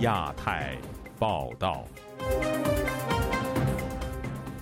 [0.00, 0.78] 亚太
[1.18, 1.84] 报道，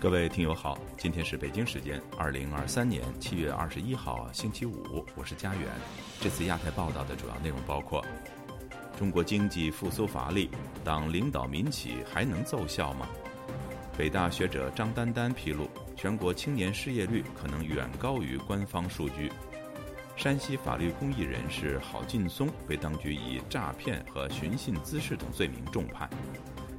[0.01, 5.69] 各位听友好，今天是北京时间二零二三年七月二十一号星期五，我是佳远。
[6.21, 8.05] 这次亚太报道的主要内容包括：
[8.99, 10.51] 中国经济复苏乏力，
[10.83, 13.07] 党领导民企还能奏效吗？
[13.97, 19.31] 北大学者张丹丹披露，全国青年失业率可能远高于官方数据。
[20.19, 26.11] 山西法律公益人士郝劲松被当局以诈骗和寻衅滋事等罪名重判。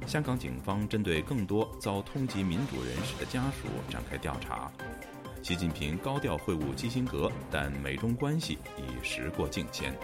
[0.06, 4.70] 香港警方针对更多遭通缉民主人士的家属展开调查。
[5.42, 9.98] 习近平高调会晤基辛格，但美中关系已时过境迁。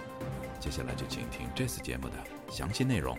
[0.59, 2.15] 接下来就请听这次节目的
[2.49, 3.19] 详细内容。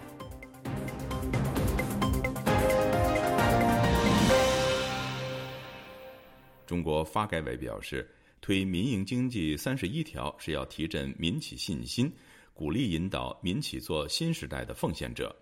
[6.66, 8.10] 中国发改委表示。
[8.48, 12.10] 推民营经济三十一条是要提振民企信心，
[12.54, 15.36] 鼓励引导民企做新时代的奉献者。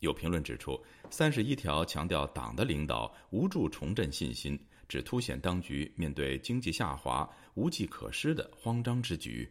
[0.00, 0.76] 有评论指出，
[1.10, 9.48] 三十一条强调党的领导无助重振信心，只凸显当局面对经济下滑无计可施的慌张之举。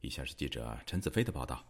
[0.00, 1.62] 以下是记者陈子飞的报道。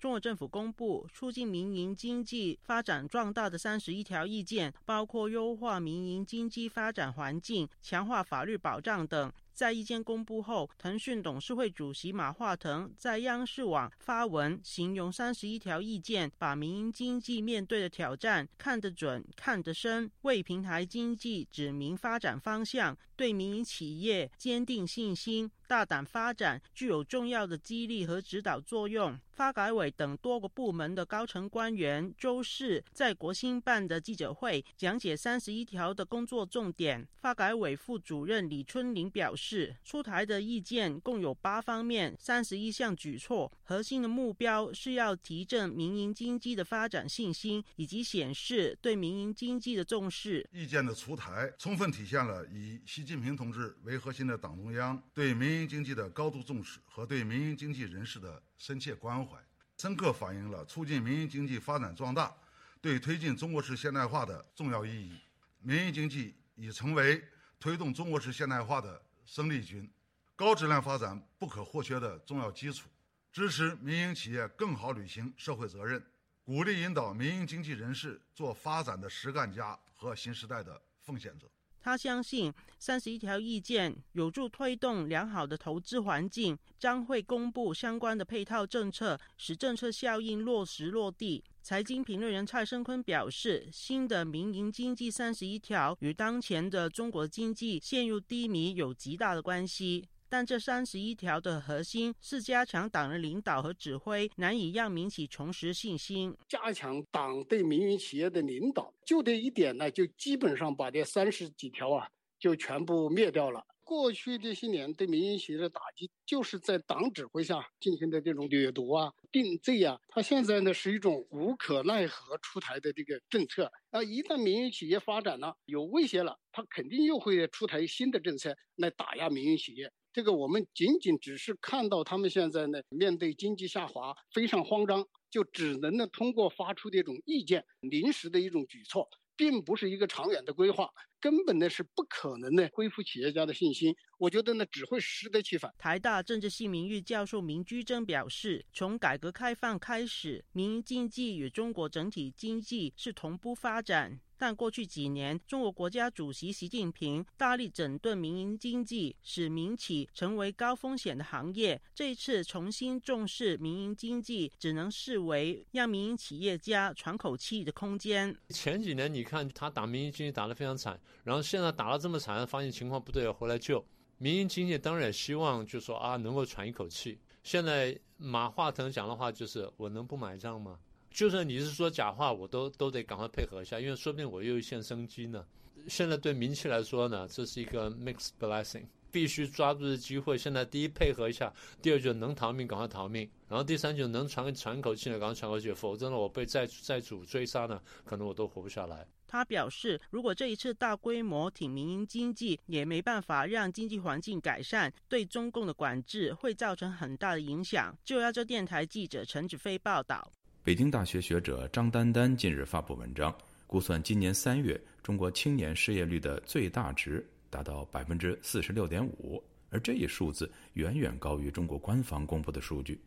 [0.00, 9.30] 中国政府公布促进民营经济发展壮大的三十一条意见，包括优化民营经济发展环境、强化法律保障等。
[9.54, 25.50] 在意见公布后，腾讯董事会主席马化腾在央视网发文，形容三十一条意见把民营经济面对的挑战看得准、看得深，为平台经济指明发展方向，对民营企业坚定信心。
[25.66, 29.18] 大胆发展具有重要的激励和指导作用。
[29.30, 37.08] 发改委等多个部门的高层官员周四在国新办的记者会讲解三十一条的工作重点。
[37.16, 50.48] 发改委副主任李春林表示，是出台的意见共有八方面、三十一项举措，核心的目标是要提振民营经济的发展信心，以及显示对民营经济的重视。
[50.50, 59.36] 意见的出台，充分体现了以习近平同志为核心的党中央对民营经济的高度重视和对民营经济人士的深切关怀，
[59.76, 62.34] 深刻反映了促进民营经济发展壮大
[62.80, 65.12] 对推进中国式现代化的重要意义。
[65.60, 67.22] 民营经济已成为
[67.60, 69.90] 推动中国式现代化的生力军，
[70.36, 72.88] 高质量发展不可或缺的重要基础。
[73.32, 76.00] 支持民营企业更好履行社会责任，
[76.44, 81.50] 鼓励引导民营经济人士做发展的实干家和新时代的奉献者。
[81.80, 91.44] 他相信三十一条意见有助推动良好的投资环境，将会公布相关的配套政策，使政策效应落实落地。
[91.64, 100.06] 财经评论员蔡生坤表示，新的民营经济三十一条与当前的中国经济陷入低迷有极大的关系。
[100.28, 106.36] 但这三十一条的核心是加强党的领导和指挥，难以让民企重拾信心。
[106.46, 112.06] 加强党对民营企业的领导，就这一点呢，就基本上把这三十几条啊，
[112.38, 113.64] 就全部灭掉了。
[113.84, 120.00] 过去这些年对民营企业的打击，就是在党指挥下进行的这种掠夺啊、定罪啊。
[120.08, 124.02] 他现在呢是一种无可奈何出台的这个政策啊。
[124.02, 129.92] 一旦民营企业发展了有威胁了，他肯定又会出台新的政策来打压民营企业。
[130.12, 140.88] 这个我们仅仅只是看到他们现在呢，面对经济下滑非常慌张，就只能呢通过发出这种意见，临时的一种举措，并不是一个长远的规划，
[141.24, 143.96] 根本呢是不可能呢恢复企业家的信心。
[144.18, 145.72] 我觉得呢只会适得其反。
[145.78, 154.20] 台大政治系名誉教授明居正表示，从改革开放开始，民营经济与中国整体经济是同步发展。
[154.36, 161.80] 但过去几年，中国国家主席习近平大力整顿民营经济，使民企成为高风险的行业。
[161.94, 168.36] 这一次重新重视民营经济，只能视为让民营企业家喘口气的空间。
[168.48, 173.84] 前几年你看他打民营经济打得非常惨，然后现在打了这么惨，发现情况不对，回来救
[174.18, 177.18] 民营经济，当然也希望就说啊能够喘一口气。
[177.42, 180.78] 现在马化腾讲的话就是：我能不买账吗？
[181.10, 185.44] 就算你是说假话，我都都得赶快配合一下，因为说不定我又一线生机呢。
[185.88, 188.84] 现在对民企来说呢，这是一个 mixed blessing，
[189.14, 190.36] 必须抓住这机会。
[190.36, 199.06] 现在第一配合一下，第二就能逃命赶快逃命，然后第三就能喘喘口气呢赶快喘口气，否则呢我被债债主追杀呢，可能我都活不下来。
[199.28, 207.96] 他表示，如果这一次大规模挺民营经济，也没办法让经济环境改善，对中共的管制会造成很大的影响。
[208.04, 210.28] 就要这电台记者陈子飞报道。
[210.64, 213.32] 北京大学学者张丹丹近日发布文章，
[213.66, 217.24] 估算今年三月中国青年失业率的最大值
[217.54, 219.40] 达到百分之四十六点五，
[219.70, 223.00] 而这一数字远远高于中国官方公布的数据。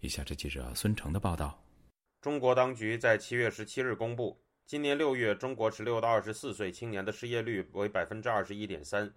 [0.00, 1.62] 以下是记者孙成的报道。
[2.22, 9.12] 中国当局在七月十七日公布，今年六月中国十六到二十四岁青年的失业率为百分之二十一点三。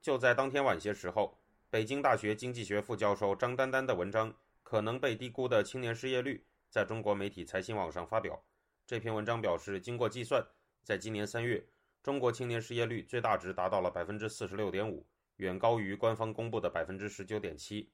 [0.00, 1.36] 就在当天晚些时候，
[1.68, 4.30] 北京大学经济学副教授张丹丹的文章
[4.62, 6.36] 《可能被低估的青年失业率》
[6.70, 8.40] 在中国媒体财新网上发表。
[8.86, 10.40] 这篇文章表示，经过计算，
[10.84, 11.64] 在今年三月，
[12.02, 15.06] 中国青年失业率最大值达到了百分之四十六点五，
[15.36, 17.92] 远高于官方公布的百分之十九点七。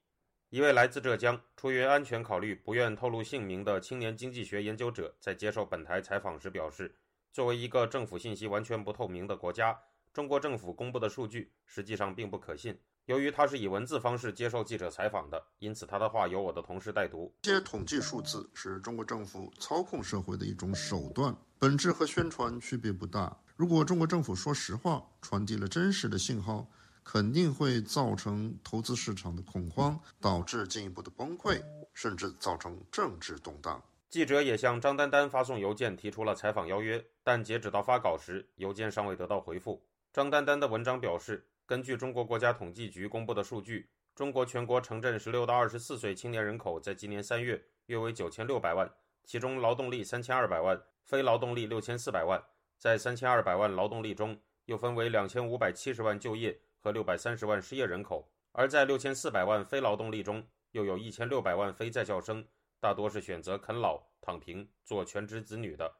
[0.49, 6.95] 一位来自浙江、出于安全考虑不愿透露姓名的青年经济学研究者在接受本台采访时表示
[7.33, 9.77] ：“作为一个政府信息完全不透明的国家，
[10.13, 12.79] 中国政府公布的数据实际上并不可信。
[13.07, 17.33] 由于他是以文字方式接受记者采访的，因此他的话由我的同事代读。
[17.41, 23.35] 这些统计数字是中国政府操控社会的一种手段，本质和宣传区别不大。
[23.55, 26.67] 如果中国政府说实话，传递了真实的信号。”
[27.09, 31.63] 肯定会造成投资市场的恐慌，导致进一步的崩溃，
[31.93, 33.81] 甚至造成政治动荡。
[34.09, 39.81] 记者也向张丹丹发送邮件提出了采访邀约，但截止到发稿时，邮件尚未得到回复。
[40.11, 48.91] 张丹丹的文章表示，根据中国国家统计局公布的数据，中国全国城镇十六到二十四岁青年人口在今年三月约为九千六百万，
[49.23, 50.77] 其中劳动力三千二百万，
[51.07, 52.39] 非劳动力六千四百万。
[52.77, 56.59] 在三千二百万劳动力中，又分为两千五百七十万就业。
[56.79, 62.47] 和六百三十万失业人口，而在六千四百万非劳动力中，又有一千六百万非在校生，
[62.79, 65.91] 大多是选择啃老、躺平、做全职子女的。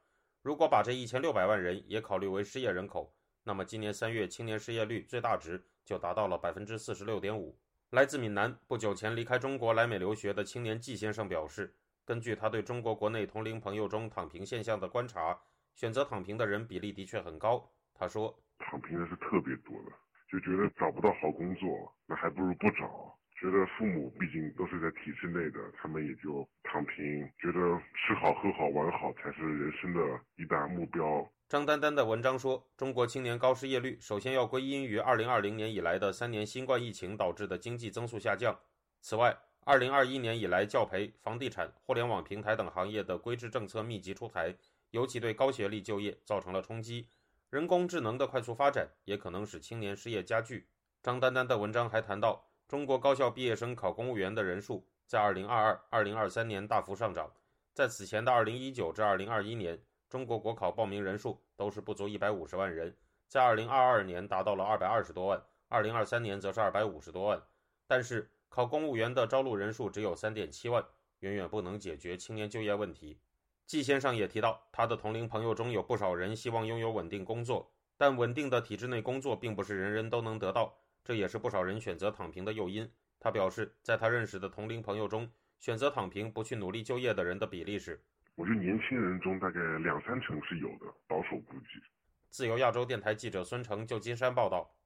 [0.44, 3.14] 如果把这一千六百万人也考虑为失业人口，
[3.44, 7.60] 那么今年三月青年失业率最大值就达到了百分之四十六点五。
[7.90, 11.76] 来自闽南、不久前离开中国来美留学的青年季先生表示，
[12.08, 15.38] 根据他对中国国内同龄朋友中躺平现象的观察，
[15.76, 17.70] 选择躺平的人比例的确很高。
[17.94, 19.92] 他说：“躺平的是特别多的。”
[20.32, 23.14] 就觉得找不到好工作，那还不如不找。
[23.38, 30.00] 觉得父母毕竟都是在体制内的，他们也就躺平，觉得吃好喝好玩好才是人生的
[30.38, 31.30] 一大目标。
[31.50, 38.58] 张丹丹的文章说，中国青年高失业率首先要归因于2020年以来的三年新冠疫情导致的经济增速下降。
[39.02, 44.56] 此外，2021年以来教培、房地产、互联网平台等行业的规制政策密集出台，
[44.92, 47.10] 尤其对高学历就业造成了冲击。
[47.50, 50.70] 人工智能的快速发展也可能使青年失业加剧。
[51.04, 57.30] 张丹丹的文章还谈到，中国高校毕业生考公务员的人数在2022、2023年大幅上涨，
[57.74, 62.96] 在此前的2019至2021年，中国国考报名人数都是不足150万人，
[63.28, 67.42] 在2022年达到了220多万，2023年则是250多万。
[67.86, 70.84] 但是，考公务员的招录人数只有三点七万，
[71.20, 73.20] 远远不能解决青年就业问题。
[73.66, 80.74] 季先生也提到，他的同龄朋友中有不少人希望拥有稳定工作，但稳定的体制内工作并不是人人都能得到，
[81.04, 82.90] 这也是不少人选择躺平的诱因。
[83.20, 85.30] 他表示，在他认识的同龄朋友中，
[85.60, 88.02] 选择躺平不去努力就业的人的比例是，
[88.36, 91.82] 我觉得年轻人中大概两三成是有的，保守估计。
[92.30, 94.77] 自由亚洲电台记者孙成旧金山报道。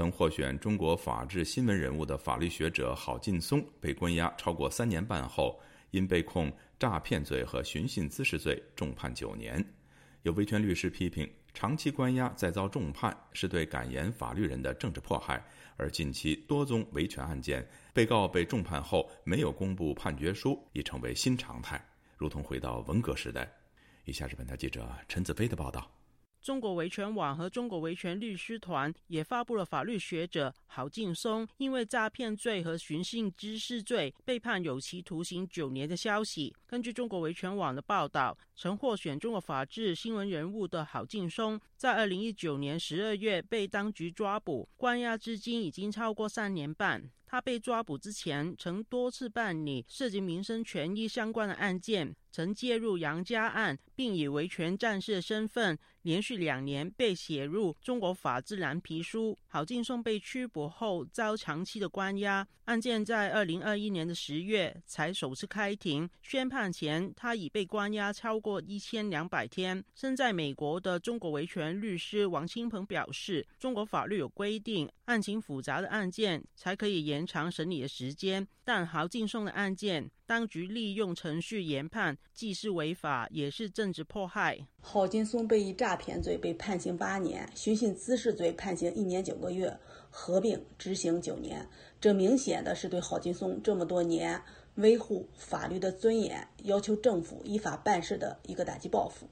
[0.00, 5.60] 曾获选中国法治新闻人物的法律学者郝劲松被关押超过三年半后，
[5.90, 9.62] 因被控诈骗罪和寻衅滋事罪，重判九年。
[10.22, 15.44] 有维权律师批评，长期关押再遭重判是对敢言法律人的政治迫害。
[15.76, 21.78] 而近期多宗维权案件，被告被重判后没有公布判决书，已成为新常态，
[22.16, 23.46] 如同回到文革时代。
[24.06, 25.99] 以下是本台记者陈子飞的报道。
[26.42, 36.54] 中国维权网和中国维权律师团也发布了法律学者郝劲松因为诈骗罪和寻衅滋事罪被判有期徒刑九年的消息。
[36.66, 47.10] 根据中国维权网的报道，曾获选中国法治新闻人物的郝劲松，在二零一九年十二月被当局抓捕，关押至今已经超过三年半。
[47.30, 59.38] 他被抓捕之前，曾多次办理涉及民生权益相关的案件，曾介入杨家案，并以维权战士的身份，连续两年被写入中国法治蓝皮书。
[59.46, 66.10] 郝劲松被拘捕后遭长期的关押，案件在二零二一年的十月才首次开庭。
[66.22, 69.84] 宣判前，他已被关押超过一千两百天。
[69.94, 77.19] 身在美国的中国维权律师王清鹏表示，中国法律有规定，案情复杂的案件才可以延。
[77.20, 84.66] 延长审理的时间，但郝劲松的案件，当局利用程序研判，既是违法，也是政治迫害。
[84.80, 91.68] 郝劲松被以诈骗罪被判刑八年，寻衅滋事罪判刑一年九个月，合并执行九年。
[92.00, 94.40] 这明显的是对郝劲松这么多年
[94.76, 99.28] 维护法律的尊严、要求政府依法办事的一个打击报复。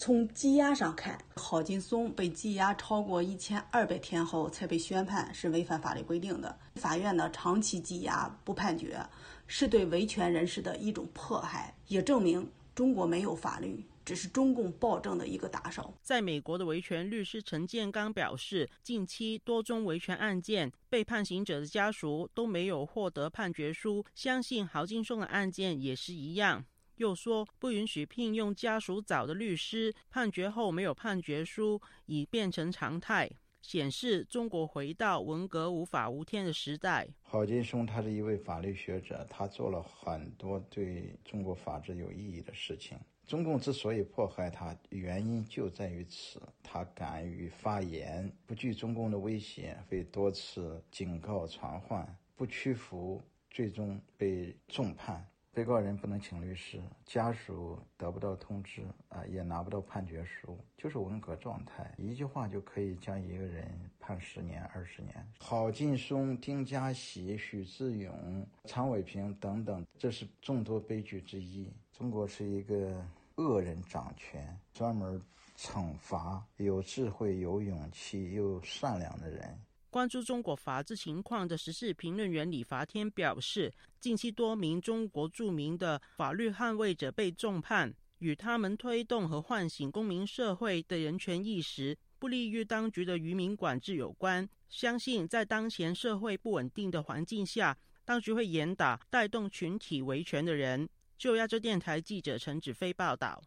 [0.00, 6.58] 从羁押上看，郝劲松被羁押超过一千二百天后才被宣判，是违反法律规定的。
[6.76, 8.98] 法院呢长期羁押不判决，
[9.46, 13.84] 是对维权人士的一种迫害，也证明中国没有法律。
[14.02, 15.92] 只是中共暴政的一个打手。
[16.02, 26.64] 在美国的维权律师陈建刚表示，近期多宗维权案件，被判刑者的家属都没有获得判决书，相信郝金松的案件也是一样。
[27.00, 33.30] 又说不允许聘用家属找的律师，判决后没有判决书已变成常态，
[33.62, 37.08] 显示中国回到文革无法无天的时代。
[37.22, 42.98] 郝金松他是一位法律学者，他做了很多对中国法治有意义的事情。
[43.26, 46.42] 中共之所以迫害他，原因就在于此。
[46.62, 55.26] 他敢于发言，不惧中共的威胁，被多次警告传唤，不屈服，最终被重判。
[55.52, 61.92] 被告人不能请律师，家属得不到通知，啊，也拿不到判决书，就是文革状态。
[61.98, 65.26] 一句话就可以将一个人判十年、二十年。
[65.40, 71.72] 郝劲松、丁家喜、许志勇、常伟平等等，这是众多悲剧之一。
[71.92, 73.04] 中国是一个。
[73.36, 75.18] 恶人掌权，专门
[75.56, 79.58] 惩罚有智慧、有勇气又善良的人。
[79.90, 94.48] 关注中国法治情况的时事评论员李伐天表示，近期多名中国著名的法律捍卫者被重判，与他们推动和唤醒公民社会的人权意识，不利于当局的渔民管制有关。
[94.68, 100.88] 相信在当前社会不稳定的环境下，当局会严打带动群体维权的人。
[101.18, 103.42] 就亚洲电台记者陈子飞报道，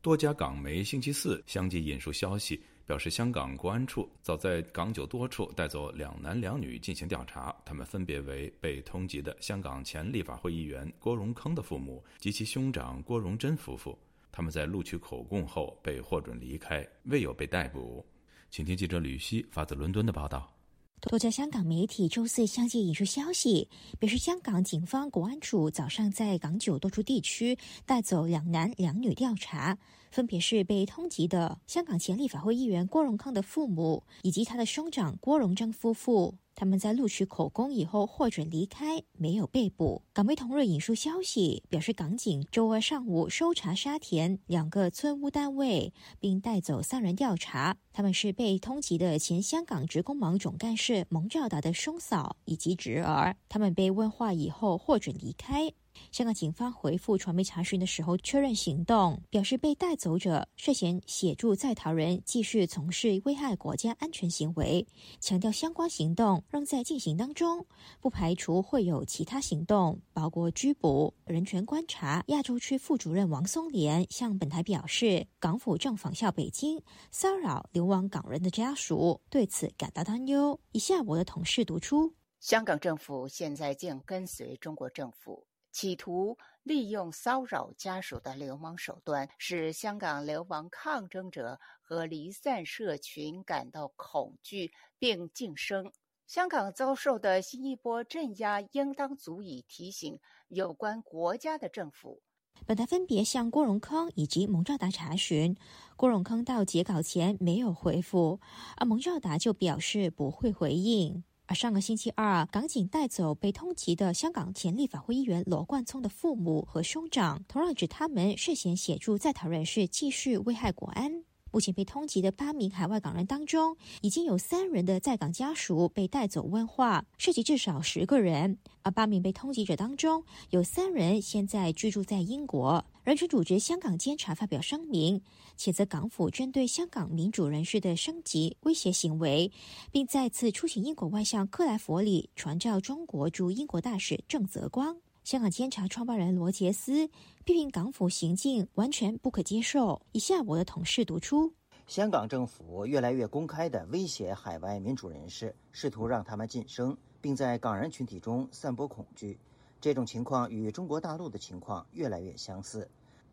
[0.00, 13.96] 多家港媒星期四相继引述消息，表示香港国安处早在港九多处带走两男两女进行调查，他们分别为被通缉的香港前立法会议员郭荣铿的父母及其兄长郭荣贞夫妇。
[14.32, 18.06] 他们在录取口供后被获准离开，未有被逮捕。
[18.48, 20.57] 请听记者吕希发自伦敦的报道。
[21.00, 23.68] 多家香港媒体周四相继引述消息，
[24.00, 29.78] 表示香港警方国安处早上在港九多处地区带走两男两女调查，
[30.10, 36.34] 分别是被通缉的香港前立法会议员郭荣康的父母以及他的兄长郭荣章夫妇。
[36.58, 40.02] 他们在录取口供以后获准离开，没有被捕。
[40.12, 47.76] 港媒同日引述消息表示，港警周二上午搜查沙田两个村屋单位，并带走三人调查。
[47.92, 53.36] 他们是被通缉的前香港职工盟总干事蒙兆达的兄嫂以及侄儿。
[53.48, 55.72] 他们被问话以后获准离开。
[56.10, 64.86] 香港警方回复传媒查询的时候确认行动，表示被带走者涉嫌协助在逃人继续从事危害国家安全行为，
[65.20, 67.66] 强调相关行动仍在进行当中，
[68.00, 71.14] 不排除会有其他行动，包括拘捕。
[71.24, 80.58] 人权观察亚洲区副主任王松莲向本台表示，港府正仿效北京骚扰流亡港人的家属，对此感到担忧。
[80.72, 85.47] 以下我的同事读出：香港政府现在正跟随中国政府。
[85.70, 95.92] 企图利用骚扰家属的流氓手段，使香港流亡抗争者和离散社群感到恐惧并晋升。
[96.26, 102.20] 香港遭受的新一波镇压，应当足以提醒有关国家的政府。
[102.66, 105.56] 本台分别向郭荣铿以及蒙兆达查询，
[105.96, 108.40] 郭荣铿到截稿前没有回复，
[108.76, 111.24] 而蒙兆达就表示不会回应。
[111.50, 121.24] 而上个星期二，港警带走被通缉的香港前立法会议员罗冠聪的父母和兄长，同样指他们涉嫌协助在逃人士继续危害国安。
[121.50, 128.58] 目前被通缉的八名海外港人当中，已经有三人的在港家属被带走问话，涉及至少十个人。
[128.82, 132.84] 而八名被通缉者当中，有三人现在居住在英国。
[133.08, 135.22] 人权组织香港监察发表声明，
[135.56, 139.50] 谴责港府针对香港民主人士的升级威胁行为，
[139.90, 144.94] 并再次出请英国外相克莱弗里传召中国驻英国大使郑泽光。
[145.24, 147.08] 香港监察创办人罗杰斯
[147.46, 150.02] 批评港府行径完全不可接受。
[150.12, 151.50] 以下我的同事读出：
[151.86, 159.38] 香港政府越来越公开地威胁海外民主人士，试图让他们晋升，并在港人群体中散播恐惧。
[159.80, 162.86] 这种情况与中国大陆的情况越来越相似。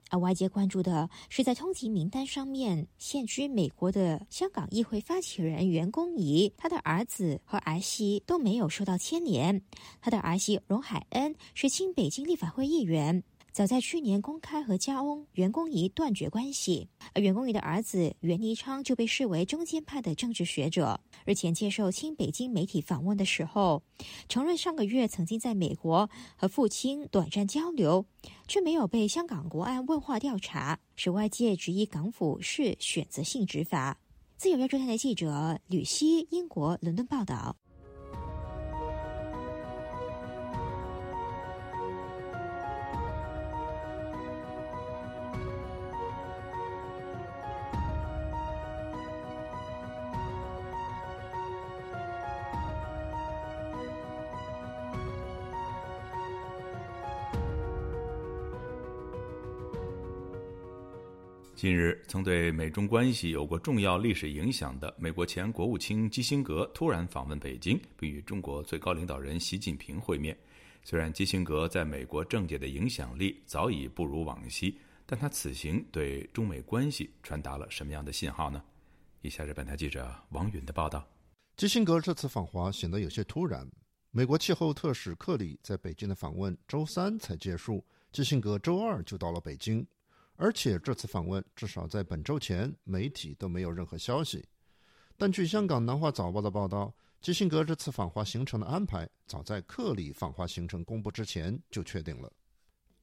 [0.10, 9.62] 而外界关注的是，在通缉名单上面现居美国的香港议会发起人袁公仪，他的儿子和儿媳都没有受到牵连。
[10.02, 13.24] 他的儿媳荣海恩是清北京立法会议员。
[13.56, 21.00] 早在去年公开和家翁袁公仪断绝关系，而袁公仪的儿子袁尼昌就被视为中间派的政治学者。
[21.24, 23.82] 日前接受亲北京媒体访问的时候，
[24.28, 28.06] 承认上个月曾经在美国和父亲短暂交流，
[28.46, 33.98] 却没有被香港国安问话调查，使外界质疑港府是选择性执法。
[34.36, 37.56] 自由亚洲台记者吕希，英国伦敦报道。
[61.56, 70.38] 近日，曾对美中关系有过重要历史影响的美国前国务卿基辛格突然访问北京，并与中国最高领导人习近平会面。
[70.84, 78.62] 虽然基辛格在美国政界的影响力早已不如往昔，但他此行对中美关系传达了什么样的信号呢？
[79.22, 81.08] 以下是本台记者王允的报道。
[81.56, 83.66] 基辛格这次访华显得有些突然。
[84.12, 87.82] 美国气候特使克里在北京的访问周三才结束，
[88.12, 89.88] 基辛格周二就到了北京。
[90.38, 94.46] 而且这次访问至少在本周前，媒体都没有任何消息。
[95.18, 102.32] 但据香港南华早报的报道，基辛格这次访华行程的安排，早在克里访华行程公布之前就确定了。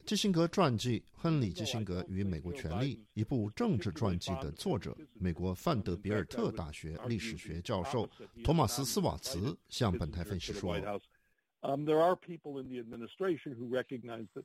[0.05, 8.09] 基辛格传记《亨利·基辛格与美国权力》一部政治传记的作者，美国范德比尔特大学历史学教授
[8.43, 10.77] 托马斯·斯瓦茨向本台分析说。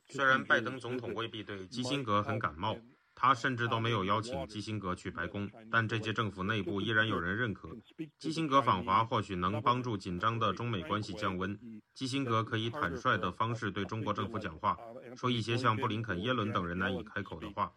[0.06, 2.78] 虽然拜登总统未必对基辛格很感冒，
[3.12, 7.76] 他甚至都没有邀请基辛格去白宫，但这届政府内部依然有人认可
[8.20, 11.58] 基辛格访华，或许能帮助紧张的中美关系降温。
[11.92, 14.78] 基辛格可以坦率的方式对中国政府讲话，
[15.16, 17.74] 说一些像布林肯、耶伦等人难以开口的话。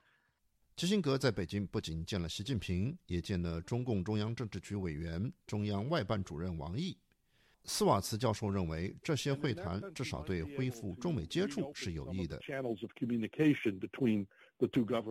[0.75, 6.95] 基辛格在北京不仅见了习近平，也见了中共中央政治局委员、中央外办主任王毅。
[7.63, 12.39] 斯瓦茨教授认为，这些会谈至少对恢复中美接触是有益的。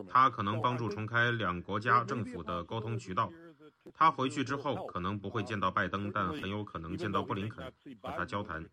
[0.09, 3.33] 他可能帮助重开两国家政府的沟通渠道。
[3.95, 7.65] 他回去之后可能不会见到拜登，但很有可能见到布林肯
[8.01, 8.65] 和他交谈。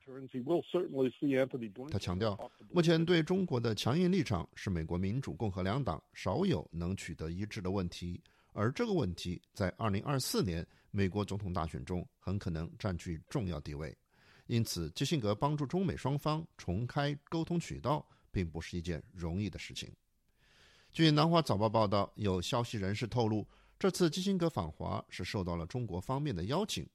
[1.90, 2.38] 他强调，
[2.72, 8.22] 目前对中国的强硬立场是美国民主共和两党少有能取得一致的问题，
[8.54, 10.68] 而这个问题在2024年。
[10.98, 13.96] 美国总统大选中很可能占据重要地位，
[14.48, 19.94] 因此基辛格帮助中美双方重开沟通渠道，并不是一件容易的事情。
[20.92, 26.90] 据南华早报报道，有消息人士透露，这次基辛格访华是受到了中国方面的邀请。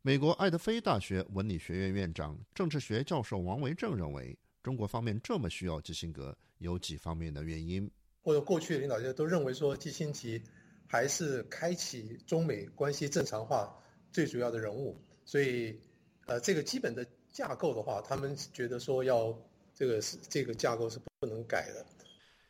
[0.00, 7.90] 美国爱德菲大学文理学院院长、政治学教授王维正认为，中国方面这么需要基辛格，有几方面的原因。
[8.22, 10.42] 或者过去的领导人都认为说，基辛格。
[10.92, 13.74] 还是开启中美关系正常化
[14.10, 15.80] 最主要的人物，所以，
[16.26, 19.34] 呃，这个基本的架构的话，他们觉得说要
[19.74, 21.86] 这个是这个架构是不能改的。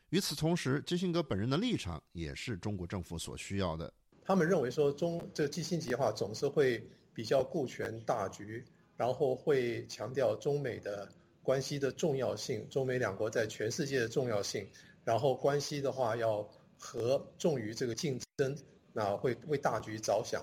[0.08, 3.94] 与此同时，基辛格本人的立场也是中国政府所需要的。
[4.24, 8.64] 他们认为说中这基辛格的话总是会比较顾全大局，
[8.96, 11.08] 然后会强调中美的
[11.44, 14.66] 关系的重要性，中美两国在全世界的重要性，
[15.04, 16.50] 然后关系的话要。
[16.82, 18.58] 和重于这个竞争，
[18.92, 20.42] 那会为大局着想。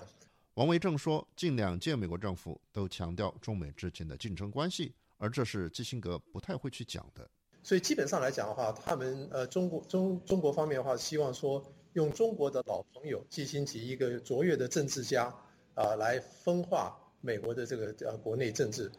[0.54, 7.28] 王维正说，近两届美国政府都强调中美之间的竞争关系，而这是基辛格不太会去讲的。
[7.62, 15.32] 所以基本上来讲的话，他们呃中国中中国方面的话，希望说用中国的老朋友基辛格一个卓越的政治家
[15.74, 18.90] 啊，来分化美国的这个呃国内政治。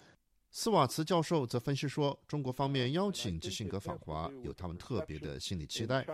[0.51, 6.05] 斯瓦茨教授则分析说，中国方面邀请基辛格访华，有他们特别的心理期待。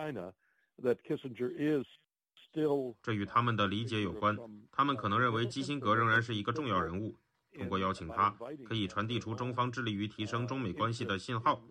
[3.03, 4.37] 这与他们的理解有关。
[4.71, 7.15] 他们可能认为基辛格仍然是一个重要人物，
[7.53, 8.29] 通过邀请他，
[8.65, 11.61] 可以传递出中方致力于提升中美关系的信号。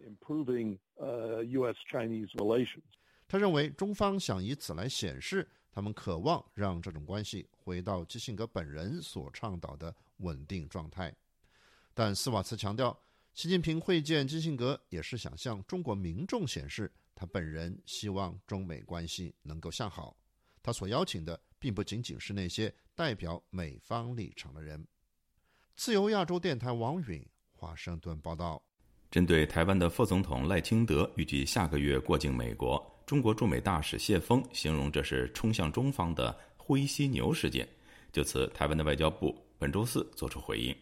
[3.29, 11.15] 他认为中方想以此来显示，他们渴望让这种关系回到基辛格本人所倡导的稳定状态。
[11.95, 12.97] 但斯瓦茨强调，
[13.35, 16.93] 习近平会见基辛格也是想向中国民众显示。
[17.17, 20.15] 他本人希望中美关系能够向好，
[20.63, 24.87] 他所邀请的并不仅仅是那些代表美方立场的人。
[25.75, 28.63] 自由亚洲电台王允华盛顿报道：
[29.11, 37.67] 针对台湾的副总统赖清德预计下个月过境美国，中国驻美大使谢锋形容这是冲向中方的灰犀牛事件。
[38.13, 40.77] 就此，台湾的外交部本周四作出回应。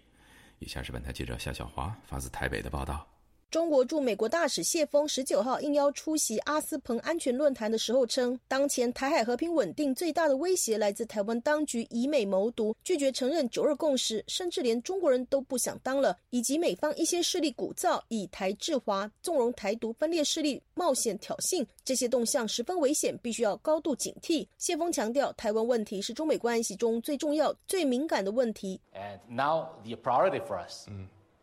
[0.59, 3.14] 以下是本台记者夏小华发自台北的报道。
[3.55, 24.45] 中国驻美国大使谢峰十九号应邀出席阿斯彭安全论坛的时候称，当前台海和平稳定最大的威胁来自台湾当局以美谋独，拒绝承认九二共识，甚至连中国人都不想当了，以及美方一些势力鼓噪以台制华，纵容台独分裂势力冒险挑衅，这些动向十分危险，必须要高度警惕。
[24.59, 28.81] 谢峰强调，台湾问题是中美关系中最重要、最敏感的问题。
[28.93, 30.89] And now the priority for us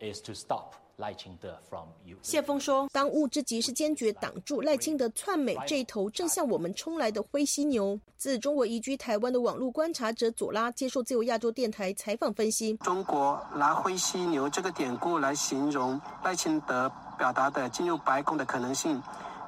[0.01, 0.73] is to stop.
[1.01, 2.15] 赖清德 from you。
[2.21, 19.01] 谢峰说：“当务之急是坚决挡住赖清德窜美这一头正向我们冲来的灰犀牛。”自中国移居台湾的网络观察者左拉接受自由亚洲电台采访分析：“中国拿灰犀牛这个典故来形容赖清德表达的进入白宫的可能性，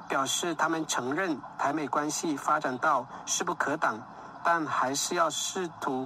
[0.08, 3.96] 表示他们承认台美关系发展到势不可挡，
[4.44, 6.04] 但还是要试图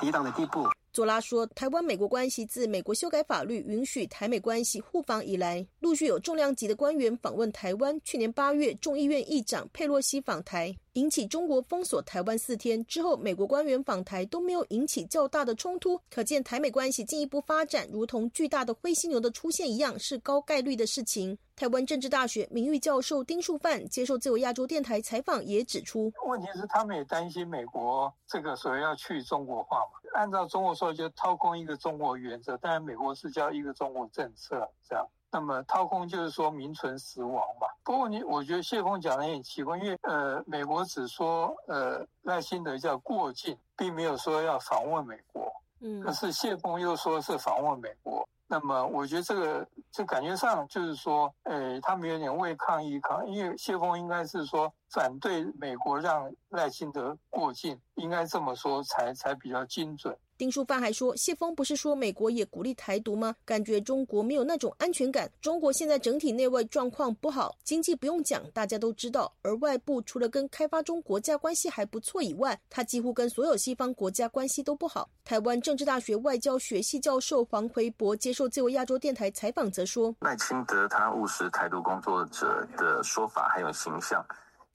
[0.00, 8.00] 抵挡的地步。”佐拉说，台湾美国关系自美国修改法律允许台美关系互访以来，陆续有重量级的官员访问台湾。
[8.02, 10.74] 去年八月，众议院议长佩洛西访台。
[10.94, 21.36] 引起中国封锁台湾四天之后，美国官员访台都没有引起较大的冲突，可见台美关系进一步发展，如同巨大的灰犀牛的出现一样，是高概率的事情。
[21.56, 30.10] 台湾政治大学名誉教授丁树范接受自由亚洲电台采访也指出，问题是他们也担心美国这个所谓要去中国化嘛？
[30.12, 35.06] 按照中国说，就掏空一个中国原则，当然美国是叫一个中国政策这样。
[35.30, 37.66] 那么掏空就是说名存实亡嘛。
[37.82, 45.50] 不过你我觉得谢峰讲的也很奇怪，因为呃美国只说呃赖清德叫过境，并没有说要访问美国。
[45.80, 48.28] 嗯，可是谢峰又说是访问美国。
[48.48, 60.16] 那么我觉得这个就感觉上就是说，呃他们有点为抗议抗，因为谢峰应该是说反对美国让赖清德过境，应该这么说才才比较精准。
[60.38, 63.34] 丁书范还说，谢峰不是说美国也鼓励台独吗？
[63.44, 65.30] 感觉中国没有那种安全感。
[65.40, 69.32] 中国现在整体内外状况不好，经济不用讲，大家都知道。
[69.42, 75.08] 而外部除了跟开发中国家关系还不错以外，他几乎跟所有西方国家关系都不好。
[75.24, 84.24] 台湾政治大学外交学系教授黄奎博接受自由亚洲电台采访则说，赖清德他务实台独工作者的说法还有形象，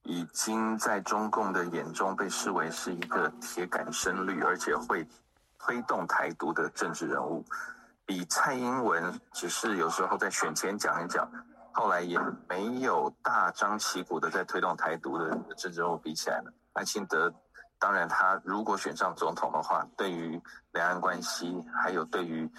[0.04, 5.06] 已经在中共的眼中被视为是一个铁杆深绿，而且会。
[5.63, 7.45] 推动台独的政治人物，
[8.04, 11.30] 比蔡英文只是有时候在选前讲一讲，
[11.71, 12.19] 后来也
[12.50, 16.52] 没有大张旗鼓的在推动台独的政治人物比起来呢。
[16.74, 17.32] 赖清德，
[17.78, 22.50] 当然他如果选上总统的话，对于两岸关系还有对于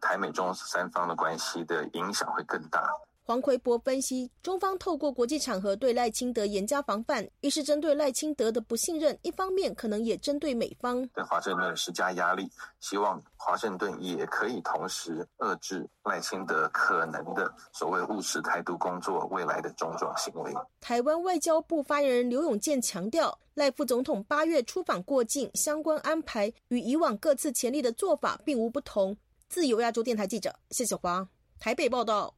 [0.00, 2.86] 台美中三方的关系的影响会更大。
[3.30, 20.52] 黄奎博分析，中方透过国际场合对赖清德严加防范，一是针对赖清德的不信任，一方面可能也针对美方对华盛顿施加压力，希望华盛顿也可以同时遏制赖清德可能的所谓务实台独工作未来的种种行为。
[20.80, 29.16] 台湾外交部发言人刘永健强调，赖副总统八月出访过境相关安排与以往各次前例的做法并无不同。
[29.48, 31.24] 自由亚洲电台记者谢小华
[31.60, 32.34] 台北报道。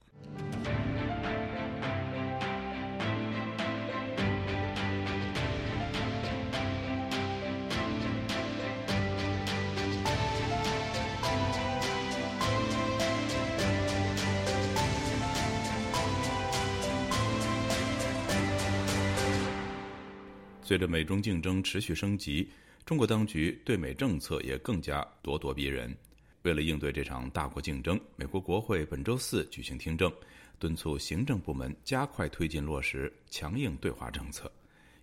[20.62, 22.48] 随着美中竞争持续升级，
[22.84, 25.94] 中国当局对美政策也更加咄咄逼人。
[26.42, 30.12] 为了应对这场大国竞争，美国国会本周四举行听证，
[30.58, 34.50] 敦促行政部门加快推进落实强硬对华政策。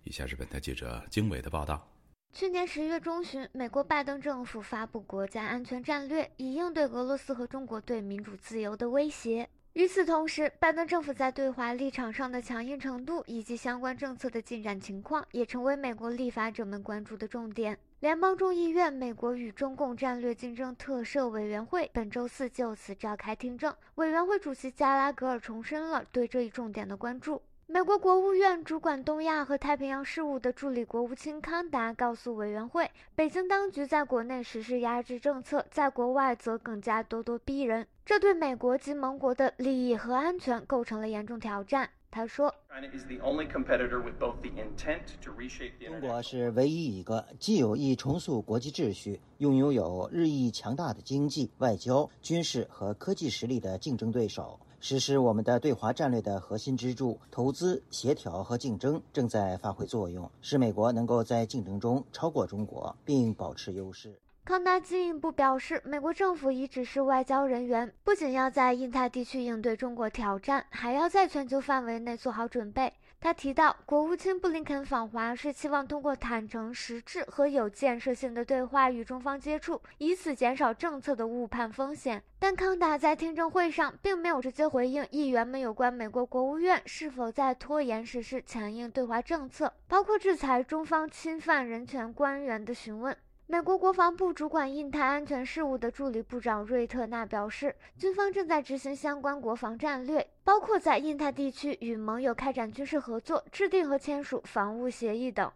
[0.04, 1.86] 以下是本台记者经纬的报道：
[2.32, 9.48] 去年十月中旬，美国拜登政府发布国家安全战略，以应对俄罗斯和中国对民主自由的威胁。
[9.74, 17.78] 与此同时，拜登政府在对华立场上的强硬程度以及相关政策的进展情况，也成为美国立法者们关注的重点。
[18.00, 27.40] 联邦众议院美国与中共战略竞争特设委员会本周四就此召开听证，委员会主席加拉格尔重申了对这一重点的关注。
[27.68, 41.88] 美国国务院主管东亚和太平洋事务的助理国务卿康达告诉委员会，北京当局在国内实施压制政策，在国外则更加咄咄逼人，这对美国及盟国的利益和安全构成了严重挑战。
[42.10, 42.52] 他说
[45.86, 64.18] ：“中国是唯一一个既有意重塑国际秩序，又拥有日益强大的经济、外交、军事和科技实力的竞争对手。”实施我们的对华战略的核心支柱——投资、协调和竞争，正在发挥作用，使美国能够在竞争中超过中国，并保持优势。
[64.50, 72.92] 康达进一步表示，美国政府已指示外交人员，不仅要在印太地区应对中国挑战，还要在全球范围内做好准备。
[73.20, 82.20] 他提到，国务卿布林肯访华是期望通过坦诚、实质和有建设性的对话与中方接触，以此减少政策的误判风险。
[82.40, 93.16] 但康达在听证会上并没有直接回应议员们有关美国国务院是否在拖延实施强硬对华政策，包括制裁中方侵犯人权官员的询问。
[93.50, 105.50] 美国国防部主管印太安全事务的助理部长瑞特纳表示，军方正在执行相关国防战略，包括在印太地区与盟友开展军事合作、制定和签署防务协议等。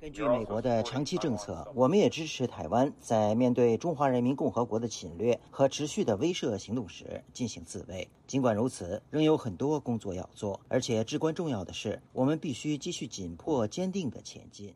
[0.00, 8.08] 根据美国的长期政策，我们也支持台湾在面对中华人民共和国的侵略和持续的威慑行动时进行自卫。
[8.26, 14.74] 尽管如此，仍有很多工作要做，而且至关重要的是，我们必须继续紧迫、坚定地前进。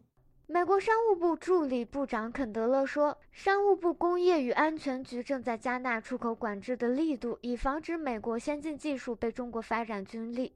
[0.55, 10.53] 美国商务部助理部长肯德勒说：“商务部工业与安全局正在加大出口管制的力度，以防止美国先进技术被中国发展军力。”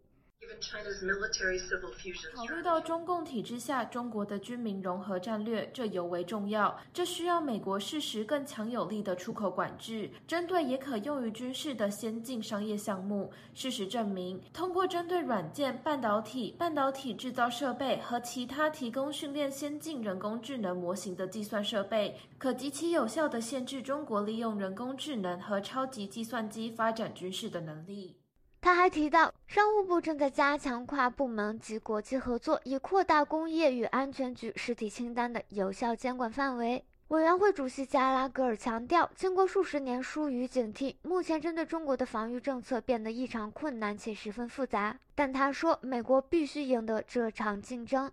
[2.35, 6.79] 考虑到中共体制下中国的军民融合战略，这尤为重要。
[6.93, 13.33] 这需要美国适时更强有力的出口管制，针对也可用于军事的先进商业项目。
[13.53, 28.18] 事实证明，通过针对软件、半导体、半导体制造设备和其他提供训练先进人工智能模型的计算设备，可极其有效地限制中国利用人工智能和超级计算机发展军事的能力。
[28.61, 36.85] 他还提到，商务部正在加强跨部门及国际合作，以扩大工业与安全局实体清单的有效监管范围。
[37.09, 44.99] 委员会主席加拉格尔强调，经过数十年疏于警惕，目前针对中国的防御政策变得异常困难且十分复杂。
[45.15, 48.11] 但他说，美国必须赢得这场竞争。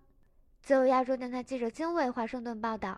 [0.61, 2.97] 自由亚洲电台记者经纬华盛顿报道。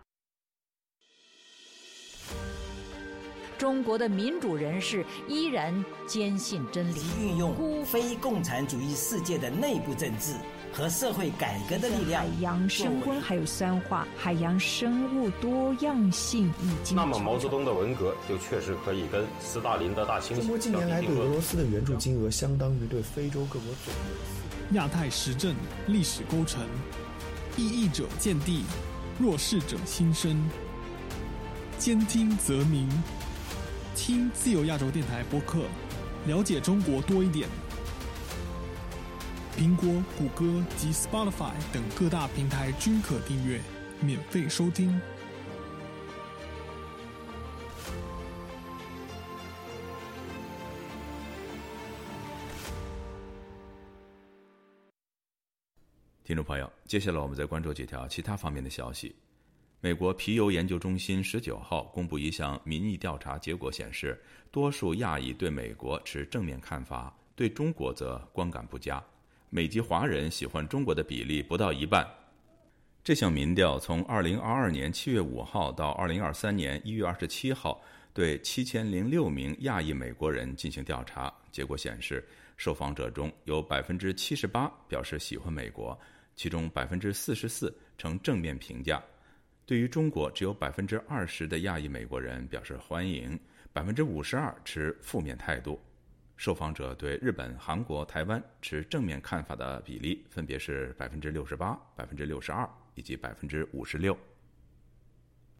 [3.58, 10.32] 中国的民主人士依然坚信真理，运用非共产主义世界的内部政治
[10.72, 12.22] 和社会改革的力量。
[12.22, 16.96] 海洋升温还有酸化，海洋生物多样性已经。
[16.96, 20.42] 那么毛泽东的文革就确实可以跟斯大林的大清洗。
[20.42, 24.76] 中国近年来对俄罗斯的援助金额相当于对非洲各国总和。
[24.76, 25.52] 亚太时政
[25.88, 26.62] 历史构成，
[27.56, 28.62] 异议者见地，
[29.18, 30.40] 弱势者心声，
[31.76, 32.88] 兼听则明。
[33.98, 35.64] 听自由亚洲电台播客，
[36.26, 37.48] 了解中国多一点。
[39.56, 43.60] 苹果、谷歌及 Spotify 等各大平台均可订阅，
[44.00, 44.98] 免费收听。
[56.22, 59.16] 听众朋友，接下来我们再关注几条其他方面的消息。
[59.80, 69.00] 美国皮尤研究中心十九号公布一项民意调查结果显示，多数亚裔对美国持正面看法，对中国则观感不佳。
[69.50, 72.04] 美籍华人喜欢中国的比例不到一半。
[73.04, 77.80] 这项民调从二零二二年七月五号到二零二三年一月二十七号，
[78.12, 81.32] 对七千零六名亚裔美国人进行调查。
[81.52, 85.96] 结果显示，受访者中有百分之七十八表示喜欢美国，
[86.34, 89.00] 其中百分之四十四呈正面评价。
[89.68, 93.38] 对于中国，只有百分之二十的亚裔美国人表示欢迎，
[93.70, 95.78] 百分之五十二持负面态度。
[96.38, 104.16] 受访者对日本、韩国、台湾持正面看法的比例分别是百分之六十八、百分之六十二以及百分之五十六。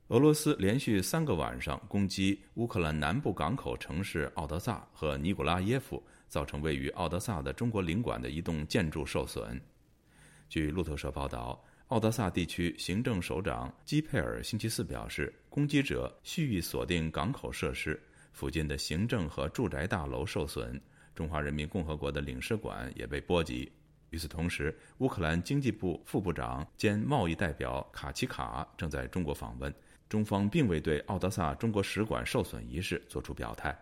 [0.07, 9.61] 俄罗斯连续三个晚上攻击乌克兰南部港口城市奥德萨和尼古拉耶夫，造成位于奥德萨的中国领馆的一栋建筑受损。
[10.49, 11.63] 据路透社报道。
[11.89, 17.99] 奥德萨地区行政首长基佩尔星期四表示，攻击者蓄意锁定港口设施，
[18.31, 20.79] 附近的行政和住宅大楼受损。
[21.15, 23.73] 中华人民共和国的领事馆也被波及。
[24.11, 29.75] 与此同时，乌克兰经济部副部长兼贸易代表卡奇卡正在中国访问，
[30.11, 33.75] 中方并未对奥德萨中国使馆受损一事作出表态。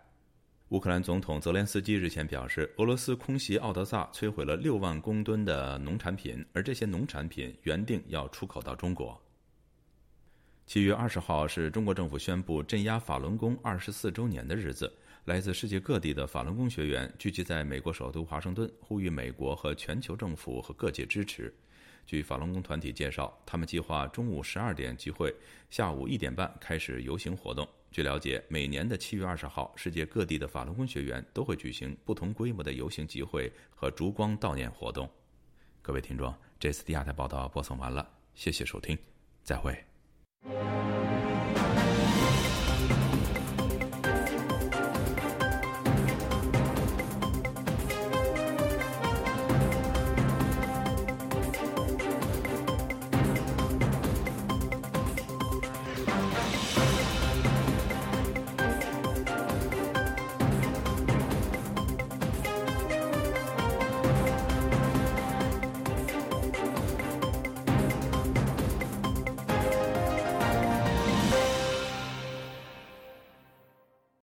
[0.71, 9.17] 乌克兰总统泽连斯基日前表示，俄罗斯空袭奥德萨，摧毁了六万公吨的农产品，而这些农产品原定要出口到中国。
[10.67, 14.93] 七月二十号是中国政府宣布镇压法轮功二十四周年的日子，
[15.27, 21.55] 来自世界各地的法轮功学员聚集在美国首都华盛顿，呼吁美国和全球政府和各界支持。
[22.05, 25.33] 据法轮功团体介绍，他们计划中午十二点集会，
[25.71, 27.69] 下午一点半开始游行活动。
[27.97, 35.11] 据了解，每年的七月二十号，世界各地的法轮功学员都会举行不同规模的游行集会和烛光悼念活动。
[35.81, 38.99] 各位听众，这次第二台报道播送完了，谢谢收听，
[39.43, 39.83] 再会。